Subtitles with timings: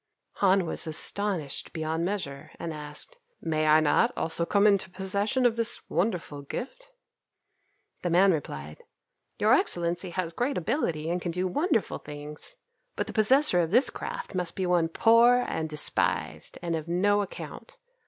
[0.37, 5.57] Han was astonished beyond measure, and asked, "May I not also come into possession of
[5.57, 6.89] this wonderful gift?"
[8.01, 8.81] The man replied,
[9.37, 12.55] "Your Excellency has great ability, and can do wonderful things;
[12.95, 17.21] but the possessor of this craft must be one poor and despised, and of no
[17.21, 17.77] account.